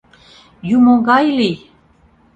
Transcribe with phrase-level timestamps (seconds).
[0.75, 1.57] —Юмо гай лий...